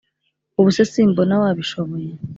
[0.59, 2.09] ubu se simbona wabishoboye